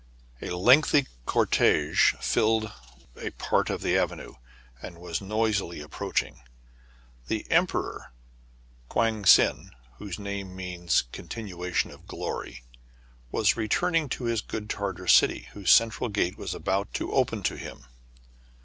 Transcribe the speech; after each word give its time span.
A 0.41 0.49
lengthy 0.49 1.05
cortege 1.27 2.15
filled 2.19 2.71
a 3.17 3.29
part 3.29 3.69
of 3.69 3.83
the 3.83 3.95
avenue, 3.95 4.33
and 4.81 4.97
was 4.97 5.21
noisily 5.21 5.79
approaching. 5.79 6.41
The 7.27 7.45
Emperor 7.51 8.11
Koang 8.89 9.27
Sin, 9.27 9.69
whose 9.99 10.17
name 10.17 10.55
means" 10.55 11.03
Continuation 11.11 11.91
of 11.91 12.07
Glory, 12.07 12.63
was 13.31 13.55
returning 13.55 14.09
to 14.09 14.23
his 14.23 14.41
good 14.41 14.71
Tartar 14.71 15.07
city, 15.07 15.49
whose 15.53 15.69
central 15.69 16.09
gate 16.09 16.35
was 16.35 16.55
about 16.55 16.91
to 16.95 17.13
open 17.13 17.43
to 17.43 17.55
him. 17.55 17.85